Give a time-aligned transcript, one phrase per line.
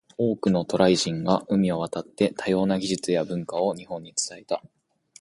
[0.17, 4.63] 多くの渡来人が海を渡って、多様な技術や文化を日本に伝えた。